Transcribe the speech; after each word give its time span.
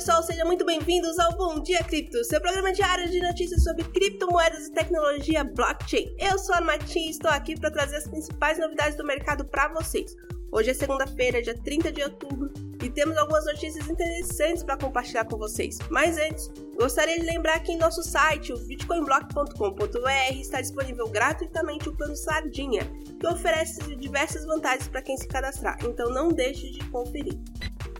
pessoal, 0.00 0.22
sejam 0.22 0.46
muito 0.46 0.64
bem-vindos 0.64 1.18
ao 1.18 1.36
Bom 1.36 1.60
Dia 1.60 1.84
Cripto, 1.84 2.24
seu 2.24 2.40
programa 2.40 2.72
diário 2.72 3.06
de 3.10 3.20
notícias 3.20 3.62
sobre 3.62 3.84
criptomoedas 3.84 4.68
e 4.68 4.72
tecnologia 4.72 5.44
blockchain. 5.44 6.16
Eu 6.18 6.38
sou 6.38 6.54
a 6.54 6.60
Martin 6.62 7.00
e 7.00 7.10
estou 7.10 7.30
aqui 7.30 7.54
para 7.54 7.70
trazer 7.70 7.96
as 7.96 8.08
principais 8.08 8.58
novidades 8.58 8.96
do 8.96 9.04
mercado 9.04 9.44
para 9.44 9.68
vocês. 9.68 10.16
Hoje 10.50 10.70
é 10.70 10.74
segunda-feira, 10.74 11.42
dia 11.42 11.54
30 11.54 11.92
de 11.92 12.02
outubro, 12.02 12.50
e 12.82 12.88
temos 12.88 13.14
algumas 13.18 13.44
notícias 13.44 13.86
interessantes 13.90 14.62
para 14.62 14.78
compartilhar 14.78 15.26
com 15.26 15.36
vocês. 15.36 15.76
Mas 15.90 16.16
antes, 16.16 16.50
gostaria 16.78 17.20
de 17.20 17.26
lembrar 17.26 17.60
que 17.60 17.72
em 17.72 17.76
nosso 17.76 18.02
site, 18.02 18.54
o 18.54 18.58
bitcoinblock.com.br, 18.58 20.34
está 20.40 20.62
disponível 20.62 21.08
gratuitamente 21.08 21.90
o 21.90 21.94
plano 21.94 22.16
Sardinha, 22.16 22.90
que 23.20 23.26
oferece 23.26 23.94
diversas 23.96 24.46
vantagens 24.46 24.88
para 24.88 25.02
quem 25.02 25.18
se 25.18 25.28
cadastrar, 25.28 25.76
então 25.84 26.08
não 26.08 26.28
deixe 26.28 26.70
de 26.70 26.82
conferir. 26.88 27.38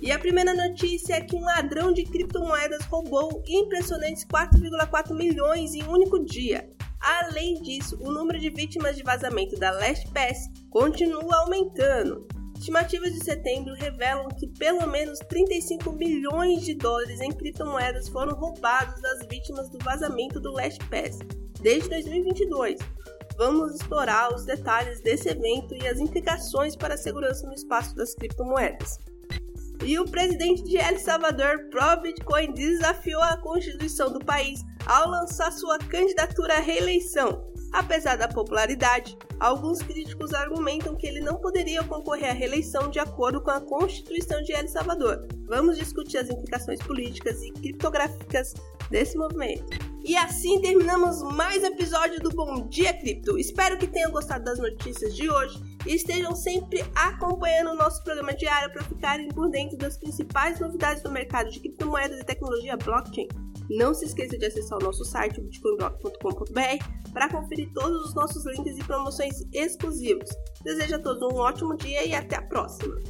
E 0.02 0.10
a 0.10 0.18
primeira 0.18 0.54
notícia 0.54 1.14
é 1.14 1.20
que 1.20 1.36
um 1.36 1.44
ladrão 1.44 1.92
de 1.92 2.04
criptomoedas 2.04 2.84
roubou 2.86 3.42
impressionantes 3.46 4.24
4,4 4.24 5.14
milhões 5.14 5.74
em 5.74 5.82
um 5.82 5.90
único 5.90 6.24
dia. 6.24 6.70
Além 6.98 7.60
disso, 7.60 7.98
o 8.00 8.10
número 8.10 8.38
de 8.38 8.48
vítimas 8.48 8.96
de 8.96 9.02
vazamento 9.02 9.56
da 9.56 9.70
LastPass 9.70 10.48
continua 10.70 11.36
aumentando. 11.36 12.26
Estimativas 12.56 13.12
de 13.12 13.24
setembro 13.24 13.74
revelam 13.74 14.28
que 14.28 14.46
pelo 14.46 14.86
menos 14.86 15.18
35 15.20 15.92
milhões 15.92 16.62
de 16.62 16.74
dólares 16.74 17.20
em 17.20 17.32
criptomoedas 17.32 18.08
foram 18.08 18.34
roubados 18.34 19.00
das 19.02 19.26
vítimas 19.28 19.68
do 19.68 19.78
vazamento 19.78 20.40
do 20.40 20.52
LastPass 20.52 21.18
desde 21.60 21.88
2022. 21.90 22.78
Vamos 23.36 23.74
explorar 23.74 24.34
os 24.34 24.44
detalhes 24.44 25.00
desse 25.00 25.28
evento 25.30 25.74
e 25.74 25.86
as 25.86 25.98
implicações 25.98 26.76
para 26.76 26.94
a 26.94 26.98
segurança 26.98 27.46
no 27.46 27.54
espaço 27.54 27.94
das 27.96 28.14
criptomoedas. 28.14 28.98
E 29.82 29.98
o 29.98 30.04
presidente 30.04 30.62
de 30.64 30.76
El 30.76 30.98
Salvador, 30.98 31.68
Pro 31.70 32.02
Bitcoin, 32.02 32.52
desafiou 32.52 33.22
a 33.22 33.36
Constituição 33.38 34.12
do 34.12 34.18
país 34.18 34.60
ao 34.86 35.08
lançar 35.08 35.50
sua 35.52 35.78
candidatura 35.78 36.58
à 36.58 36.60
reeleição. 36.60 37.50
Apesar 37.72 38.16
da 38.16 38.26
popularidade, 38.26 39.16
alguns 39.38 39.80
críticos 39.80 40.34
argumentam 40.34 40.96
que 40.96 41.06
ele 41.06 41.20
não 41.20 41.36
poderia 41.36 41.84
concorrer 41.84 42.30
à 42.30 42.32
reeleição 42.32 42.90
de 42.90 42.98
acordo 42.98 43.40
com 43.40 43.50
a 43.50 43.60
Constituição 43.60 44.42
de 44.42 44.52
El 44.52 44.68
Salvador. 44.68 45.26
Vamos 45.46 45.78
discutir 45.78 46.18
as 46.18 46.28
implicações 46.28 46.80
políticas 46.80 47.40
e 47.42 47.52
criptográficas 47.52 48.54
desse 48.90 49.16
movimento. 49.16 49.78
E 50.04 50.16
assim 50.16 50.60
terminamos 50.60 51.22
mais 51.22 51.62
episódio 51.62 52.20
do 52.20 52.30
Bom 52.30 52.66
Dia 52.68 52.92
Cripto. 52.92 53.38
Espero 53.38 53.78
que 53.78 53.86
tenham 53.86 54.10
gostado 54.10 54.44
das 54.44 54.58
notícias 54.58 55.14
de 55.14 55.30
hoje 55.30 55.62
e 55.86 55.94
estejam 55.94 56.34
sempre 56.34 56.84
acompanhando 56.94 57.70
o 57.70 57.76
nosso 57.76 58.02
programa 58.02 58.34
diário 58.34 58.72
para 58.72 58.82
ficarem 58.82 59.28
por 59.28 59.48
dentro 59.48 59.76
das 59.76 59.96
principais 59.96 60.58
novidades 60.58 61.02
do 61.02 61.10
mercado 61.10 61.50
de 61.50 61.60
criptomoedas 61.60 62.18
e 62.18 62.24
tecnologia 62.24 62.76
blockchain. 62.76 63.28
Não 63.70 63.94
se 63.94 64.04
esqueça 64.04 64.36
de 64.36 64.46
acessar 64.46 64.78
o 64.78 64.84
nosso 64.84 65.04
site 65.04 65.40
bitcoinblock.com.br 65.40 67.12
para 67.12 67.30
conferir 67.30 67.72
todos 67.72 68.08
os 68.08 68.14
nossos 68.14 68.44
links 68.46 68.76
e 68.76 68.84
promoções 68.84 69.34
exclusivos. 69.52 70.28
Desejo 70.62 70.96
a 70.96 70.98
todos 70.98 71.22
um 71.22 71.36
ótimo 71.36 71.76
dia 71.76 72.04
e 72.04 72.14
até 72.14 72.36
a 72.36 72.42
próxima! 72.42 73.09